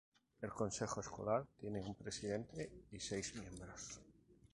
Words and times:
El 0.41 0.49
consejo 0.49 0.99
escolar 0.99 1.45
tiene 1.59 1.85
un 1.85 1.93
presidente 1.93 2.71
y 2.91 2.99
seis 2.99 3.35
miembros. 3.35 3.99